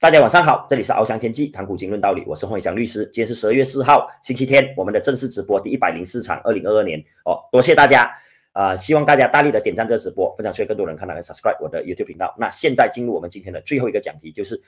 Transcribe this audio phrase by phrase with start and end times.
[0.00, 3.04] 大家晚上好，这里是翱翔天际谈股经论道理，我是洪伟翔律师。
[3.06, 8.08] 今天是十二月四号，星期天，我们的正式直播第一百零四场，二零二二年哦，多谢大家
[8.52, 8.76] 啊！
[8.76, 12.32] 希望大家大力的点赞这个直播，分享出去更多人看到和 subscribe 我的 YouTube 频道。
[12.38, 14.62] 那现在进入我们今天的最后一个讲题，就是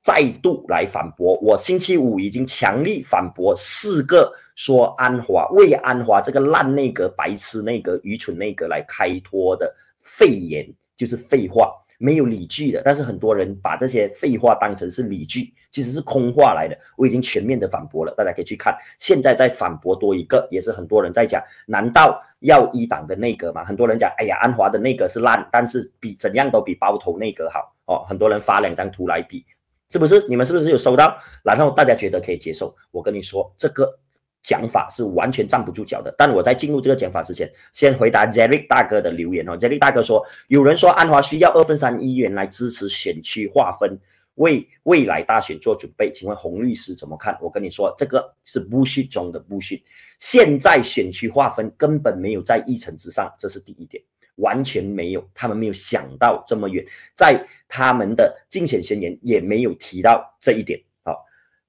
[0.00, 10.66] 再度来反驳我星期五已经强力反驳四个说安华为安华这个烂内阁、白痴内阁、愚蠢内阁来开脱的废言，
[10.96, 11.70] 就是废话。
[12.02, 16.74] 没有理据的，但是很多人把这些废话当成是理据，其实是空话来的。
[16.96, 18.74] 我已经全面的反驳了，大家可以去看。
[18.98, 23.62] 现在在反驳多一个，也是很多人在讲，难道要一党的内阁吗？
[23.66, 28.02] 很多人讲，哎呀，安华的内阁是烂，但是比怎样都比包头内阁好哦。
[28.08, 29.44] 很多人发两张图来比，
[29.90, 30.26] 是不是？
[30.26, 31.14] 你们是不是有收到？
[31.44, 32.74] 然后大家觉得可以接受？
[32.90, 33.98] 我跟你说，这个。
[34.42, 39.56] 讲法是完全站不住脚的，但我在进入这个讲法之前，先回答 Jerry 大哥的留言哦。
[39.56, 43.98] Jerry 大哥说，有人说安华需要二分三亿元来支持选区划分，
[44.36, 47.36] 为未来大选做准备，请问洪律师怎么看？
[47.42, 49.80] 我跟你说，这个是 Bush 中的 Bush，。
[50.18, 54.02] 现在选区划分根本没有在议程之上，这是第一点，
[54.36, 60.80] 完全没有，他们没有想到这么远，在他们的竞选宣言也没有提到这一点。
[61.04, 61.26] 好，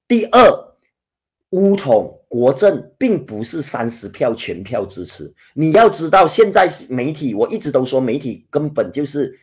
[0.08, 0.71] 第二。
[1.52, 9.38] 乌统国政并不是三十票全票支持，你要知道，现在媒体我一直都说媒体根本就是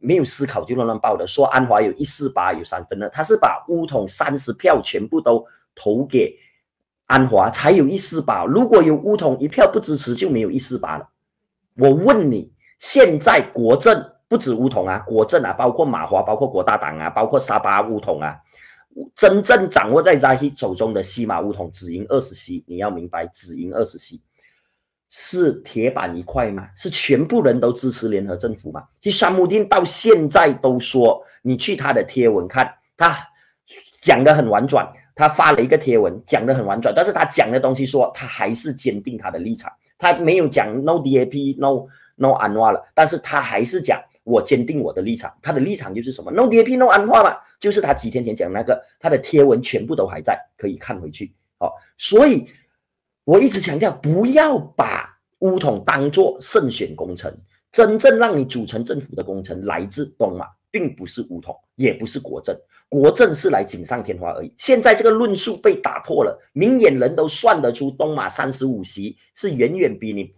[0.00, 6.32] 没有思考就乱乱报的，说安华有一四八有三分二，他是把乌统三十票全部都投给
[7.06, 8.44] 安华，才有一四八。
[8.44, 11.08] 如果有乌统一票不支持，就没有一四八了。
[11.76, 18.38] 我问你，现在国政不止乌统啊，国政啊，包括马华，包括国大党啊，包括沙巴乌统啊。
[19.14, 24.20] 真正掌握在 Zahi 手中的西马乌统只赢二十席，你要明白，只赢二十席
[25.08, 26.68] 是铁板一块吗？
[26.76, 28.84] 是全部人都支持联合政府吗？
[29.00, 33.16] 其实沙姆丁到现在都说，你去他的贴文看，他
[34.00, 41.86] 讲的很婉转，他发了一个贴文讲的很婉转，但是他讲的东西说他还是坚定他的立场，他没有讲 No DAP No
[42.16, 44.02] No Anwar 了，但是他还是讲。
[44.24, 51.34] 我坚定我的立场，他的立场就是什么？No DAP No 安化嘛，就是他几天前讲那个，他的贴文全部都还在，可以看回去。
[51.58, 52.46] 好，所以
[53.24, 55.08] 我一直强调，不要把
[55.40, 57.36] 乌统当做胜选工程，
[57.72, 62.56] 真正让你组成政府的工程来自东马，并不是乌统，也不是国政，
[62.88, 64.54] 国政是来锦上添花而已。
[64.56, 70.32] 现在这个论述被打破了，明眼人都算得出，东马三十五席是远远比你。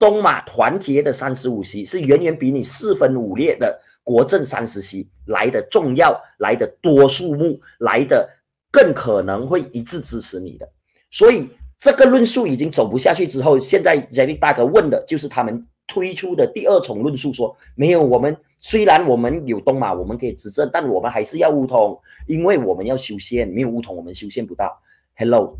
[0.00, 8.26] 东马团结的三十五席是远远比你四分五裂的国政三十席来的重要，来的多数目，来的
[8.72, 10.66] 更可能会一致支持你的。
[11.10, 24.80] 所以这个论述已经走不下去之后，现在 j e 大哥问的就是他们推出的第二重论述，说没有我们虽然我们有东马，我们可以执政，但我们还是要乌统，因为我们要修宪，没有乌统我们修宪不到。
[25.14, 25.58] Hello，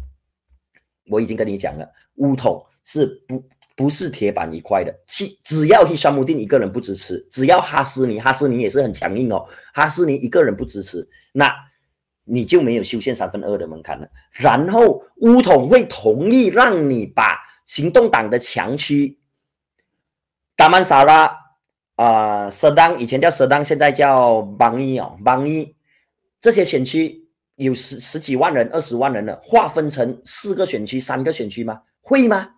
[1.11, 3.45] 我已经跟你讲了，乌统是不。
[3.81, 9.43] 不是铁板一块的，其只要希沙姆丁一个人不支持，只要哈斯尼，哈斯尼也是很强硬哦。
[9.73, 11.51] 哈斯尼一个人不支持，那
[12.25, 14.07] 你就没有修宪三分二的门槛了。
[14.33, 19.19] 然后乌统会同意让你把行动党的强区
[20.57, 21.35] 达曼萨拉
[21.95, 25.75] 啊，舍当以前叫舍当，现在叫邦伊哦，邦伊
[26.39, 31.81] 这些选区有十十几万人、二十万人了，划分成四个选区、三个选区吗？
[32.03, 32.51] 会吗？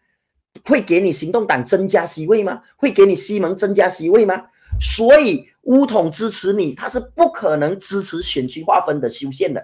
[0.65, 2.63] 会给你行动党增加席位吗？
[2.77, 4.45] 会给你西蒙增加席位吗？
[4.81, 9.63] 所以乌统支持你，他是不可能支持选区划分的修宪的。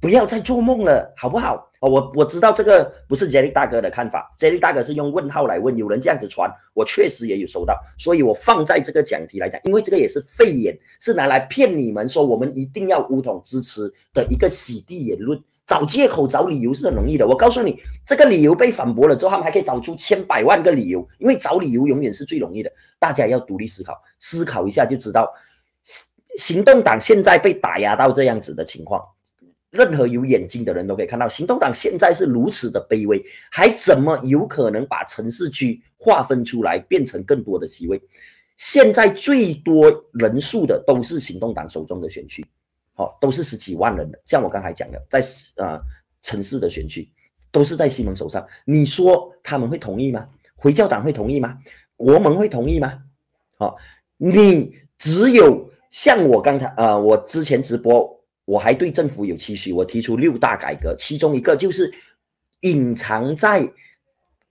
[0.00, 1.70] 不要再做梦了，好不好？
[1.78, 15.40] 哦，我我知道这个不是 Jerry 大哥的看法，Jerry 大哥是用问号来问，有人这样子传，我确实也有收到，所以我放在这个讲题来讲，因为这个也是废言，是拿来骗你们说我们一定要乌统支持的一个洗地言论。
[15.72, 17.26] 找借口、找理由是很容易的。
[17.26, 21.08] 我告诉你，这个理由被反驳了之后，他们还可以找出千百万个理由。
[21.18, 22.70] 因为找理由永远是最容易的。
[22.98, 25.32] 大家要独立思考，思考一下就知道，
[26.36, 29.02] 行动党现在被打压到这样子的情况，
[29.70, 37.98] 任何有眼睛的人都可以看到，行动党现在是如此的卑微，还怎么有可能把城市区划分出来，变成更多的席位？
[38.58, 42.44] 现在最多人数的都是行动党手中的选区。
[43.02, 45.20] 好，都是十几万人的，像我刚才讲的，在
[45.56, 45.76] 呃
[46.20, 47.10] 城市的选区，
[47.50, 48.46] 都是在西蒙手上。
[48.64, 50.28] 你说他们会同意吗？
[50.54, 51.58] 回教党会同意吗？
[51.96, 53.02] 国盟会同意吗？
[53.58, 53.76] 好，
[54.16, 58.08] 你只有像我刚才呃，我之前直播，
[58.44, 61.92] 我还对政府有期许，我提出六大改革，其中一个就是
[62.60, 63.68] 隐藏在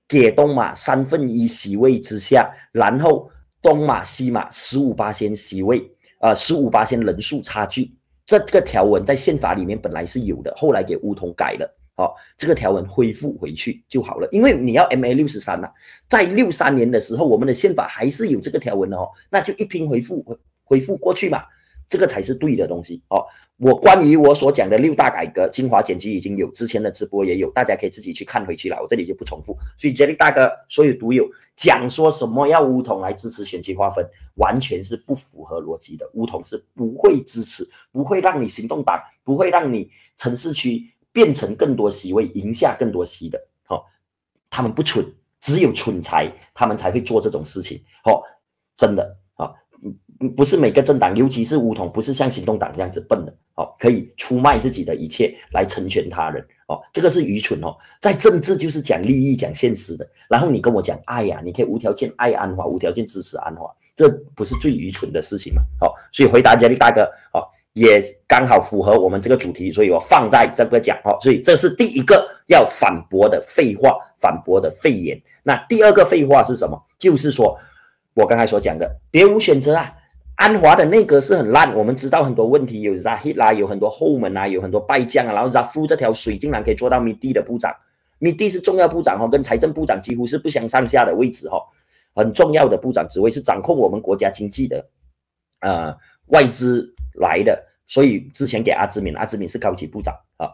[0.10, 3.32] 给东马三分一席位之下，然后
[3.62, 5.90] 东马西马十五八仙席位，
[6.20, 7.96] 呃，十五八仙人数差距。
[8.40, 11.78] 这个条文在宪法里面本来是有的，后来给乌统改了。
[11.98, 14.28] 哦，这个条文恢复回去就好了。
[14.32, 15.70] 因为你要 M A 六十三呐，
[16.08, 21.44] 在六三年的时候，我们的宪法还是有这个条文的哦，那就一拼回复回恢复过去嘛，
[21.92, 23.24] 这个才是对的东西哦。
[23.58, 29.56] 我关于我所讲的六大改革精华剪辑已经有，之前的直播也有，大家可以自己去看回去了，我这里就不重复。
[29.78, 34.04] 所以杰力大哥，所有读友讲说什么要乌统来支持选区划分，
[34.38, 36.10] 完全是不符合逻辑的。
[36.14, 40.90] 乌统是不会支持，不会让你行动党，不会让你城市区。
[41.14, 43.38] 变成更多席位，赢下更多席的，
[43.68, 43.84] 哦，
[44.50, 45.06] 他们不蠢，
[45.42, 48.24] 只有蠢才，他们才会做这种事情，哦，
[48.78, 49.18] 真的，
[50.30, 65.62] 不是每个政党，尤其是乌统，不是像行动党这样子笨的，哦，可以出卖自己的一切来成全他人，哦，这个是愚蠢哦，在政治就是讲利益、讲现实的，然后你跟我讲爱呀，你可以无条件爱安华，无条件支持安华，这不是最愚蠢的事情吗？
[65.82, 67.02] 哦，所以回答杰力大哥，
[67.34, 67.42] 哦。
[67.74, 71.18] 也刚好符合我们这个主题，所以我放在这个讲哦。
[71.22, 75.18] 所以这是第一个要反驳的废话，反驳的废言。
[75.42, 76.78] 那第二个废话是什么？
[77.00, 77.58] 就是说
[78.14, 79.90] 我刚才所讲的，别无选择啊。
[80.36, 85.34] 安华的内阁是很烂，我们知道很多问题，有 Zahid 啦，有很多后门啊，有很多败将啊。
[85.34, 87.76] 然后 Zafu 这条水竟然可以做到 Midi 的部长
[88.20, 91.58] ，Midi 是重要部长哦，跟财政部长几乎是不相上下的位置哈，
[92.16, 94.86] 很重要的部长职位是掌控我们国家经济的，
[95.60, 95.98] 呃，
[96.28, 96.94] 外资。
[97.16, 100.50] 来的，所以之前给阿兹敏，阿兹敏是高级部长啊，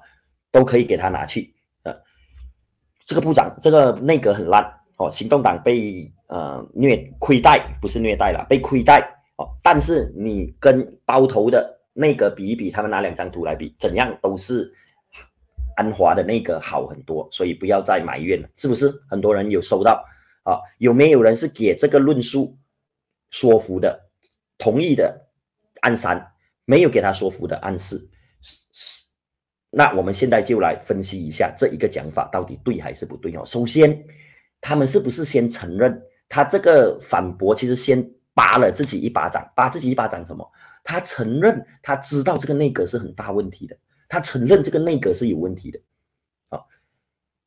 [0.51, 1.53] 都可以给他拿去
[1.83, 1.93] 啊。
[3.05, 9.49] 这个部长，这个内阁很烂哦，行动党被呃虐亏待，不是虐待了，被亏待哦。
[9.63, 14.71] 但是你跟包头的那个比一比，他们拿两张图来比，怎样都是
[15.77, 18.91] 安华的那个好很多，所以不要再埋怨了，是不是？
[19.09, 20.03] 很多人有收到
[20.43, 20.59] 啊？
[20.77, 22.57] 有没有人是给这个论述
[23.29, 24.09] 说服的、
[24.57, 25.27] 同意的？
[25.81, 26.33] 按三。
[26.69, 27.97] 没有给他说服的暗示，
[28.41, 29.05] 是
[29.69, 33.43] 那我们现在就来分析一下这一个讲法到底对还是不对哦。
[33.45, 34.05] 首先，
[34.59, 35.97] 他们是不是先承认
[36.27, 38.05] 他这个反驳，其实先
[38.37, 40.47] 扒了自己一巴掌，扒自己一巴掌什么？
[40.83, 43.75] 他承认他知道这个内阁是很大问题的，
[44.07, 45.79] 他承认这个内阁是有问题的，
[46.49, 46.61] 啊，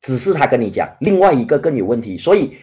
[0.01, 2.57] 只是他跟你讲另外一个更有问题，所以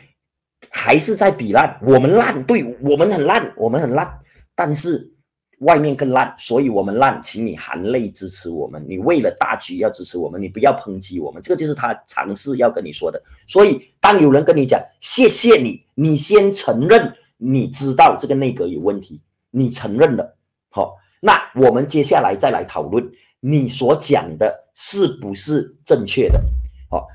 [0.70, 4.20] 还是在比烂，我们烂，对我们很烂，我们很烂，
[4.54, 5.14] 但是。
[5.62, 8.80] 外面更烂，所以我们烂，请你含泪支持我们。
[8.88, 11.42] 你为了大局要支持我们，你不要抨击我们。
[11.42, 13.20] 这个就是他尝试要跟你说的。
[13.48, 20.36] 所以，当有人跟你讲谢谢你，你先承认你知道这个内阁有问题，你承认了，
[20.68, 23.08] 好，那我们接下来再来讨论
[23.40, 26.38] 你所讲的是不是正确的。
[26.90, 27.06] 好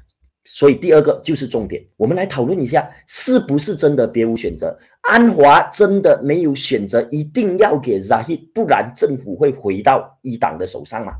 [0.45, 4.77] 所以第二个就是重点，我们来讨论一下，是不是真的别无选择？
[5.01, 11.13] 安华真的没有选择，一定要给 Zahid，不然政府会回到一党的手上吗？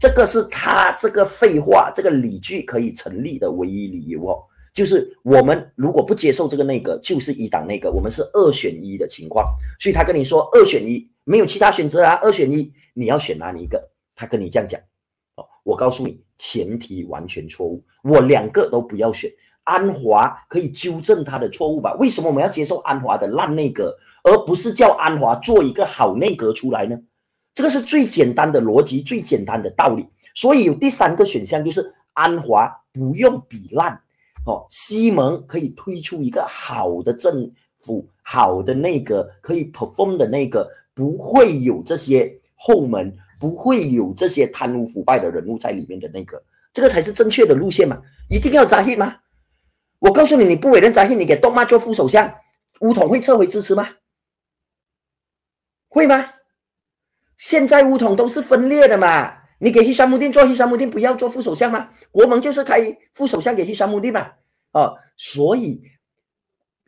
[0.00, 4.42] 这个是他这个废话，这个理据可以成立的唯一理由哦。
[4.72, 9.44] 就是我们如果不接受这个内阁，就是一党内阁，我们是二选一的情况。
[9.78, 13.90] 所以他跟你说二选一，没有其他选择啊，二选一，你要选哪一个？
[14.14, 14.80] 他跟你这样讲。
[15.36, 17.84] 哦我告诉你，前提完全错误。
[18.02, 19.30] 我两个都不要选，
[19.64, 21.94] 安华可以纠正他的错误吧？
[22.00, 26.98] 为什么我们要接受安华的烂内阁，而不是叫安华做一个好内阁出来呢？
[27.54, 30.06] 这个是最简单的逻辑，最简单的道理。
[30.34, 34.00] 所以有第三个选项，就是安华不用比烂
[34.46, 43.16] 哦，西蒙可以推出一个好的政府、好的内阁，可以 perform 的那个，不会有这些后门。
[43.42, 46.40] 不会有这些贪污腐败的人物在里面的那个，
[46.72, 48.00] 这个才是正确的路线嘛？
[48.30, 49.16] 一定要扎希吗？
[49.98, 52.32] 我告诉你，你不委任扎希，你给东妈做副首相，
[52.82, 53.88] 乌统会撤回支持吗？
[55.88, 56.24] 会吗？
[57.36, 59.41] 现在乌统都是分裂的嘛？
[59.62, 61.88] 你给希山姆丁做，希山姆丁不要做副首相吗？
[62.10, 62.80] 国盟就是开
[63.14, 64.32] 副首相给希山姆丁嘛？
[64.72, 65.80] 啊，所以。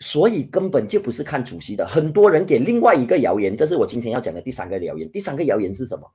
[0.01, 5.09] 所以根本就不是看主席的，很多人给另外一个谣言，这是我今天要讲的第三个谣言。
[5.13, 6.11] 第三个谣言是什么？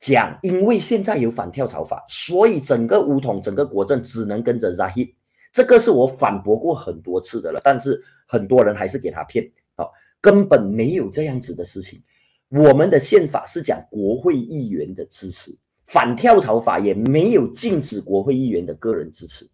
[0.00, 5.14] 讲因为现在有反跳槽法，所以整个乌统、整个国政只能跟着 Zahid。
[5.52, 9.48] 这个是我反驳过很多次的了，但是很多人还是给他骗。
[9.76, 12.02] 好，根本没有这样子的事情。
[12.50, 19.48] 我们的宪法是讲国会议员的支持，反跳槽法也没有禁止国会议员的个人支持。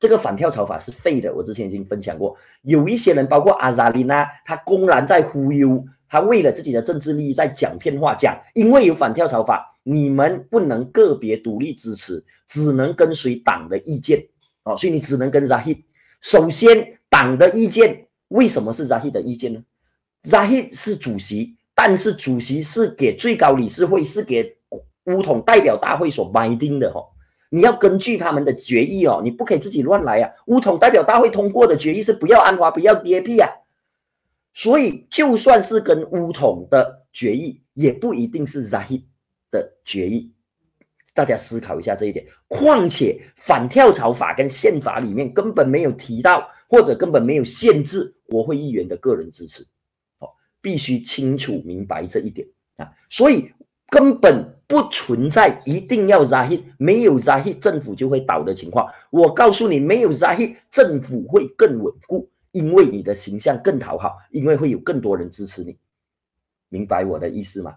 [0.00, 2.36] 这个反跳槽法是废的，我之前已经分享过。
[2.62, 14.26] 有一些人，包括阿扎利娜，他公然在忽悠，他为了自己的政治利益在讲骗话，讲因为有反跳槽法，你们不能个别独立支持，只能跟随党的意见
[14.64, 15.82] 哦，所以你只能跟 Zahid。
[16.20, 19.62] 首先，党的意见为什么是 Zahid 的意见呢
[20.24, 24.54] ？Zahid 是主席，但是主席是给最高理事会，是给
[25.04, 27.08] 乌统代表大会所 binding 的哦，
[27.48, 30.30] 你要根据他们的决议哦，你不可以自己乱来啊。
[30.48, 33.48] 乌统代表大会通过的决议是不要安华，不要 DAP 啊。
[34.52, 39.04] 所以就算是跟乌统的决议，也不一定是 Zahid
[39.50, 40.30] 的决议。
[41.14, 42.26] 大家思考一下这一点。
[42.46, 49.66] 况且反跳槽法跟宪法里面根本没有提到，或者根本没有限制国会议员的个人支持。
[50.60, 52.90] 必须清楚明白这一点啊。
[53.08, 53.52] 所以
[53.88, 58.86] 根本不存在一定要扎伊没有扎伊政府就会倒的情况。
[59.10, 65.76] 我告诉你，没有扎伊政府会更稳固，因为你的形象更讨好，因为会有更多人支持你。
[66.68, 67.74] 明白我的意思吗？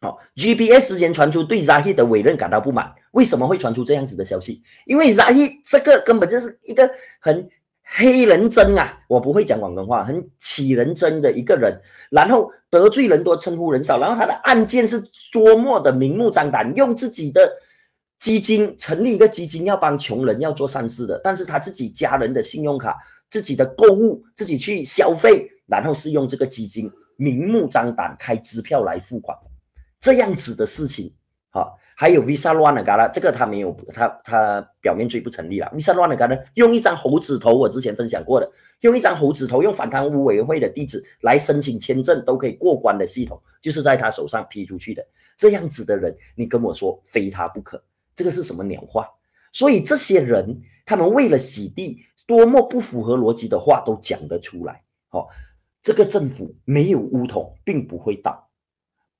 [0.00, 4.62] 好，GPS 之前传出对扎伊的委任感到不满，为什么会传出这样子的消息？
[4.84, 7.48] 因为扎伊这个根本就是一个很
[7.88, 15.02] 黑人憎啊，我不会讲广东话，很起人憎的一个人，然后得罪人多，称呼人少，然后他的案件是
[15.32, 17.50] 多么的明目张胆，用自己的
[18.18, 22.96] 基金成立一个基金，要帮穷人，要做善事的，但是他自己家人的信用卡、
[23.30, 29.36] 自己的购物、自己去消费，然后是用这个基金明目张胆开支票来付款。
[30.00, 31.12] 这样子的事情，
[31.98, 35.66] 还有 Visa 乱了嘎了，这个他没有，他他表面罪不成立了。
[35.74, 38.46] Visa 乱了嘎呢，用一张猴子头，我之前分享过的，
[38.82, 45.02] 用一张猴子头，用反贪污委员会的地址来申请签证都可以过关的系统，就是在他手上批出去的。
[45.38, 47.82] 这样子的人，你跟我说非他不可，
[48.14, 49.08] 这个是什么鸟话？
[49.50, 54.82] 所以这些人，他们为了洗地，多么不符合逻辑的话都讲得出来。
[55.08, 55.28] 好，
[55.82, 58.45] 这个政府没有乌统，并不会倒。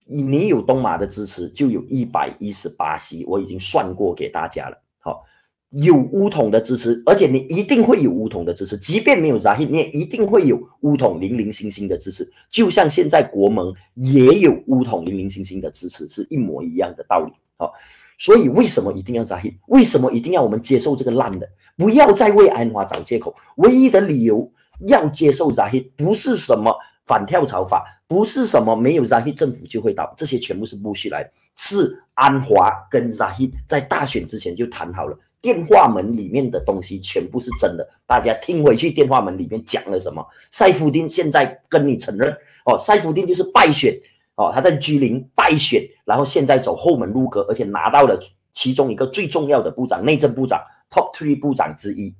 [0.08, 4.78] 你有东马的支持，就有一百一十八席，我已经算过给大家了。
[5.00, 5.24] 好，
[5.70, 12.30] 有乌统的支持，而且你一定会有乌统的支持，即便没有扎希，你也一定会有乌统零零星星的支持。
[12.48, 17.32] 就像现在国盟也有乌统零零星星的支持，是一模一样的道理。
[17.56, 17.72] 好，
[18.16, 19.58] 所以为什么一定要扎希？
[19.66, 21.48] 为什么一定要我们接受这个烂的？
[21.76, 23.34] 不要再为安华找借口。
[23.56, 24.48] 唯一的理由
[24.86, 26.72] 要接受扎希，不是什么。
[27.06, 31.28] 反跳槽法不是什么没有 Zahid 政府就会倒，这些全部是不许来。
[31.56, 37.88] 是安华跟 Zahid 在大选之前就谈好了，电话门里面的东西全部是真的。
[38.06, 40.24] 大家听回去，电话门里面讲了什么？
[40.52, 42.32] 塞夫丁现在跟你承认
[42.64, 43.92] 哦，塞夫丁就是败选
[44.36, 48.16] 哦，他在居林败选，然后现在走后门入阁，而且拿到了
[48.52, 50.60] 其中一个最重要的部长，内政部长
[50.90, 52.14] Top Three 部长之一。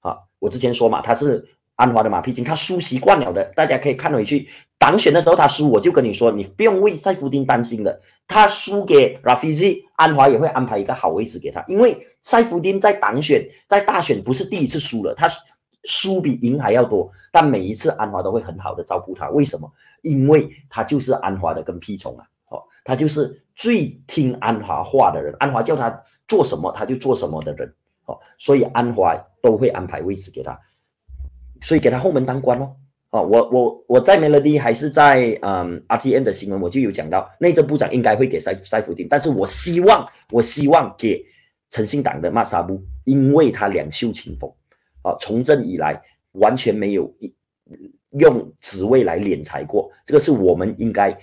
[0.00, 1.48] 啊，我之前说嘛，他是。
[1.76, 4.48] 安华的马屁精，他输习惯了的，大家可以看回去。
[4.86, 8.00] 党选的时候他输，我就跟你说，你不用为塞夫丁担心的。
[8.28, 15.28] 他输给 Rafizi，安华也会安排一个好位置给他，因为塞夫丁在党选，在大选不是第一次输了，他
[15.88, 19.28] 输比赢还要多，但每一次安华都会很好的照顾他。
[19.30, 19.68] 为什么？
[20.02, 22.24] 因为他就是安华的跟屁虫啊！
[22.50, 27.74] 哦，他就是最听安华话的人，安华叫他做什么他就做什么的人。
[28.04, 30.56] 哦，所以安华都会安排位置给他。
[31.60, 32.76] 所以给他后门当官哦，
[33.10, 41.24] 哦，我我我在 Melody 还是在嗯 RTN 的新闻，我就有讲到内政部长应该会给塞塞福丁，但是我希望我希望给
[41.70, 44.52] 诚信党的马萨布，因为他两袖清风，
[45.02, 46.00] 啊，从政以来
[46.32, 47.12] 完全没有
[48.18, 51.16] 用职位来敛财过，这个是我们应该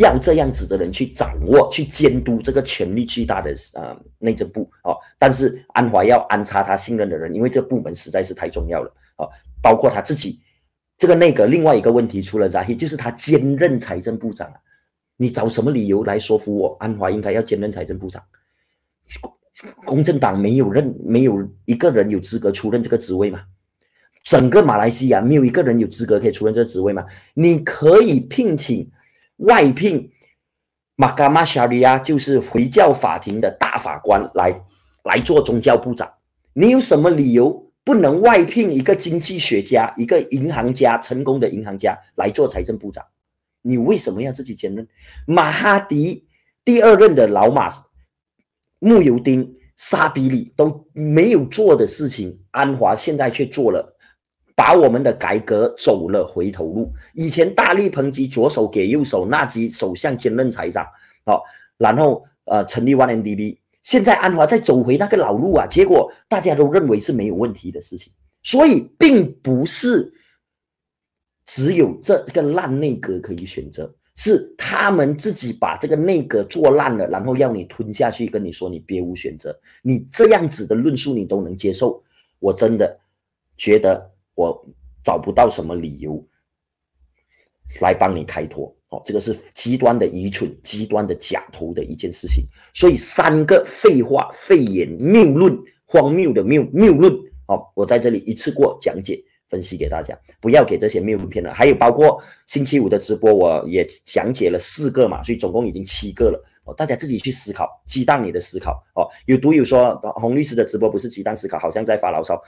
[0.00, 8.90] 要这样子的人去掌握、去监督这个权力巨大的呃内政部哦，但是安华要安插他信任的人，因为这部门实在是太重要了。
[9.16, 9.28] 啊，
[9.62, 10.40] 包括他自己
[10.96, 14.52] 这个内阁，另外一个问题，出了啥就是他兼任财政部长。
[15.16, 18.22] 你找什么理由来说服我，安华应该要兼任财政部长？
[19.84, 23.40] 公正党没有任，没有一个人有资格出任这个职位吗？
[24.24, 27.04] 整个马来西亚没有一个人有资格可以出任这个职位吗？
[27.34, 28.90] 你可以聘请
[29.36, 30.10] 外聘
[30.96, 34.64] 马嘎马沙利亚，就是回教法庭的大法官来
[35.04, 36.10] 来做宗教部长。
[36.52, 37.63] 你有什么理由？
[37.84, 43.04] 不能外聘一个经济学家、一个银行家、成功的银行家来做财政部长，
[43.60, 44.88] 你为什么要自己兼任？
[45.26, 46.26] 马哈迪
[46.64, 47.70] 第二任的老马
[48.78, 53.94] 穆尤丁、沙比里都没有做的事情，安华现在却做了，
[54.56, 56.90] 把我们的改革走了回头路。
[57.12, 60.86] 以前大力抨击左手给右手，纳吉首相兼任财长，
[61.26, 61.42] 好，
[61.76, 63.58] 然后呃成立 OneNDB。
[63.84, 68.12] 现在安华再走回那个老路啊，结果大家都认为是没有问题的事情，
[68.42, 70.12] 所以并不是
[71.46, 82.02] 只有这个烂内阁可以选择，是他们自己把这个内阁做烂了，然后要你吞下去，跟你说你别无选择，你这样子的论述你都能接受，
[82.38, 82.98] 我真的
[83.58, 84.66] 觉得我
[85.02, 86.26] 找不到什么理由
[87.82, 88.74] 来帮你开脱。
[88.94, 92.44] 哦，这个是极端的愚蠢、极端的假头的一件事情。
[92.72, 97.12] 所以三个废话、废言、谬论、荒谬的谬谬论，
[97.48, 101.52] 哦，我在这里一次过讲解分析给大家，不要给这些谬论骗了。
[101.52, 106.44] 还有包括星期五的直播，我也讲解了四个嘛，所以总共已经七个了。
[106.64, 108.82] 哦，大家自己去思考，激荡你的思考。
[108.94, 112.40] 哦，有读友说洪律师的直播不是激荡思考，好像在发牢骚。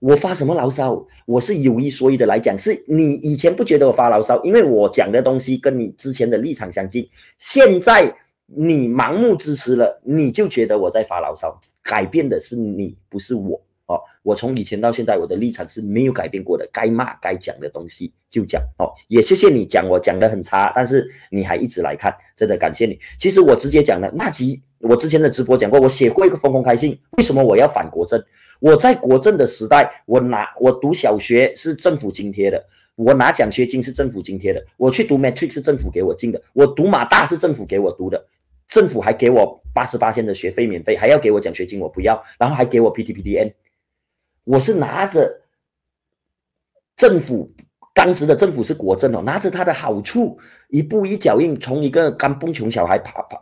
[0.00, 1.06] 我发什么牢骚？
[1.26, 7.06] 我是有一说一的来讲，是你以前不觉得我发牢骚，因为我讲的东西跟你之前的立场相近。
[7.38, 8.12] 现在
[8.46, 11.56] 你盲目支持了，你就觉得我在发牢骚。
[11.82, 14.00] 改变的是你，不是我哦。
[14.22, 16.66] 我从以前到现在，我的立场是没有改变过的。
[16.72, 18.88] 该骂该讲的东西就讲哦。
[19.08, 22.98] 也谢谢你讲我讲的很差，但是你还一直来看，真的感谢你。
[23.18, 28.22] 其实我直接讲了，那集我之前的直播讲过，我写过一个封公开信，为什么我要反国政？
[28.60, 32.62] 我在国政的时代，我拿我读小学是政府津贴的，
[32.94, 38.22] 我拿奖学金是政府津贴的，我去读 Matrix 是政府给我进的，我读马大是政府给我读的，
[38.68, 43.52] 政府还给我八十八千的学费免费，还要给我奖学金，我不要，然后还给我 PTPTN，
[44.44, 45.42] 我是拿着
[46.96, 47.50] 政府
[47.94, 53.40] 当时的政府是国政哦，拿着他的好处，一步一脚印，从一个刚蹦穷小孩爬爬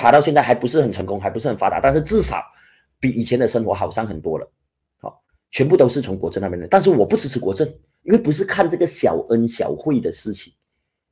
[0.00, 2.42] 爬到现在还不是很成功，还不是很发达，但是至少
[2.98, 4.50] 比以前的生活好上很多了。
[4.98, 7.68] 好全部都是从国政那边的，但是我不支持国政，
[8.04, 10.50] 因为不是看这个小恩小惠的事情。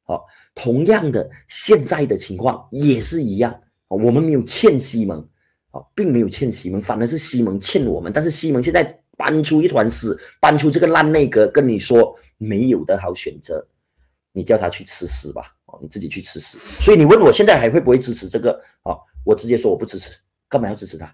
[0.04, 3.54] 好，同样的，现在的情况也是一样。
[3.88, 5.20] 我们没有欠西蒙，
[5.70, 8.10] 啊，并没有欠西蒙，反而是西蒙欠我们。
[8.10, 13.62] 但是西蒙现在搬出一团屎，搬出这个烂内阁，跟你说没有的好选择，
[14.32, 16.58] 你叫他去吃屎吧，你自己去吃屎。
[16.80, 18.52] 所以你问我现在还会不会支持这个？
[18.82, 20.10] 啊，我直接说我不支持，
[20.48, 21.06] 干嘛要支持他？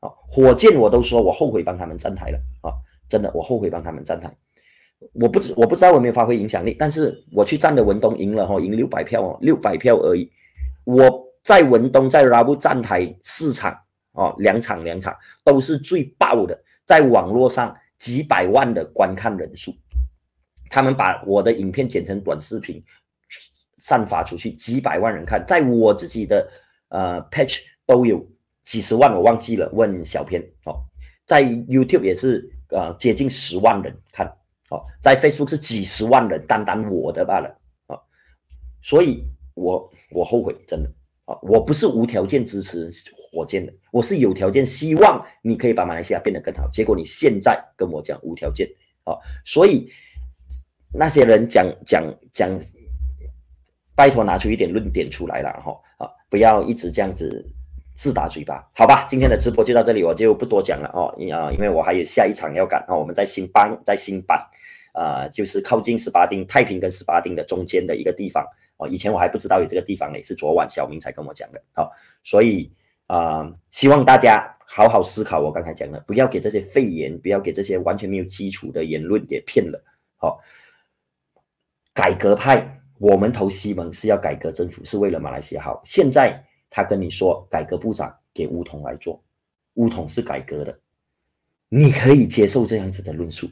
[0.00, 2.70] 啊，火箭我都说我后悔帮他们站台了啊！
[3.08, 4.32] 真的，我后悔帮他们站台。
[5.12, 10.30] 我不知我不知道我没有发挥影响力，但是我去站的文东赢了哈，赢六百票哦，六百票而已。
[10.84, 13.76] 我在文东在拉布站台四场
[14.12, 19.74] 哦，两场两场都是最爆的，在网络上几百万的观看人数，
[20.68, 22.82] 他们把我的影片剪成短视频
[23.78, 26.48] 散发出去，几百万人看，在我自己的
[26.88, 28.24] 呃 page 都有。
[28.64, 30.76] 几十万我忘记了，问小编哦，
[31.24, 34.26] 在 YouTube 也是呃接近十万人看
[34.68, 37.48] 哦，在 Facebook 是几十万人，单单我的罢了
[37.86, 37.96] 啊，
[38.82, 40.90] 所以我我后悔真的
[41.24, 42.90] 啊，我不是无条件支持
[43.32, 48.68] 火箭的，我是有条件希望你可以把马来西亚变得更好，结果你现在跟我讲无条件
[49.04, 49.90] 啊，所以
[50.92, 52.50] 那些人讲讲讲，
[53.98, 57.44] 拜托拿出一点论点出来了哈啊，不要一直这样子。
[57.98, 64.40] 自打嘴巴，好吧，今天的直播就到这里，我就不多讲了哦，啊，因为我还有下一场要赶啊，我们在新邦，在新版，
[64.92, 71.90] 啊，就是靠近十八丁太平跟十八丁的中间的一个地方哦，以前我还不知道有这个地方呢，是昨晚小明才跟我讲的，好，
[72.22, 72.72] 所以
[73.08, 79.84] 啊，希望大家好好思考我刚才讲的，不要给这些肺炎，不要给这些完全没有基础的言论给骗了，
[80.18, 80.38] 好，
[81.92, 86.42] 改革派，我们投西蒙是要改革政府，是为了马来西亚好，现在。
[86.70, 89.18] 他跟你说，改革部长给乌统来做，
[89.76, 90.78] 乌统是改革的，
[91.70, 93.48] 你可以接受这样子的论述，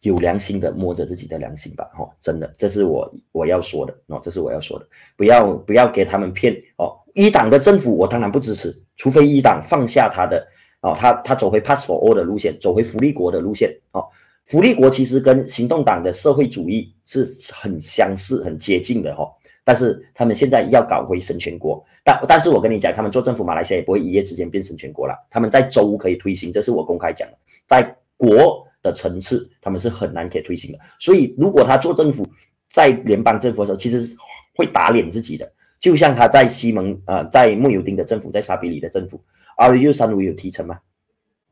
[0.00, 4.84] 有良心的摸着自己的良心吧，哈，真的，这是我我要说的哦，这是我要说的，
[5.16, 10.44] 不要不要给他们骗哦，一党的政府我当然不支持，除非一党放下他的
[10.80, 14.04] 哦，他他走回 pass for all 的路线，走回福利国的路线哦，
[14.48, 19.30] 福利国其实跟行动党的社会主义是很相似、很接近的哈。
[19.62, 25.14] 但是他们现在要搞回神权国，但但是我跟你讲，他们做政府，马来西亚也不会一夜之间变神权国了。
[25.28, 30.78] 他们在州可以推行，这是我公开讲的，在国的层次，他们是很难可以推行的。
[30.98, 32.26] 所以，如果他做政府，
[32.70, 34.16] 在联邦政府的时候，其实
[34.56, 35.46] 会打脸自己的。
[35.78, 39.22] 就像他在西蒙啊，在穆尤丁的政府，在沙比里的政府
[39.58, 40.80] ，R U 三五有提成吗？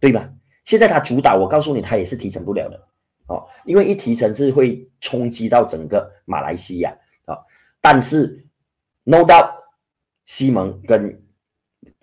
[0.01, 0.31] 对吧？
[0.67, 2.79] 现在他主导，我告诉你，他也是提成不了的
[3.29, 6.91] 哦，因为一提成是会冲击到整个马来西亚
[7.25, 7.39] 啊。
[7.81, 8.45] 但是
[9.05, 9.49] ，no doubt，
[10.25, 11.23] 西蒙跟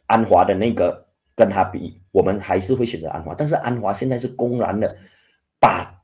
[0.06, 3.36] 安华的那个跟他比，我们还是会选择安华。
[3.36, 4.95] 但是安华现在是公然的
[5.60, 6.02] 把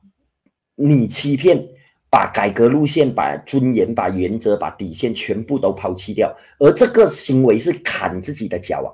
[0.74, 1.66] 你欺骗，
[2.10, 8.88] 把改革路线、把尊严、把原则、把底线全部都抛弃掉，而这个行为是砍自己的脚啊！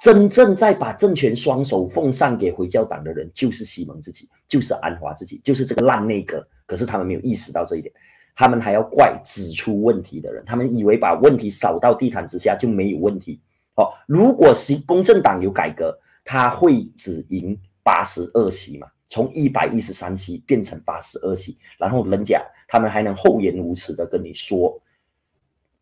[0.00, 6.46] 真正在把政权双手奉上给回教党的人，就是西蒙自己，就是安华自己，就是这个烂内阁。
[6.66, 7.92] 可是他们没有意识到这一点。
[8.36, 13.40] 他们还要怪指出问题的人，他们以为把问题扫到地毯之下就没有问题。
[13.76, 18.88] 哦，如果是公正党有改革，他会只赢八十二席嘛？
[19.08, 24.76] 从一百一十三席变成八十二席，然后人家他们还能厚颜无耻的跟你说，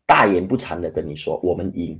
[0.05, 1.99] 大言不惭的跟你说，我们赢。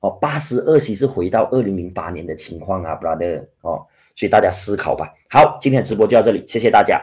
[0.00, 3.44] 哦，八十二席是回到二零零八年的情况啊，brother。
[3.62, 5.12] 哦，所以大家思考吧。
[5.30, 7.00] 好，今天的直播就到这里，谢谢大家。